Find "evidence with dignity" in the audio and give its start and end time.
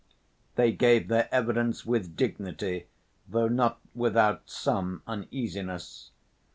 1.31-2.87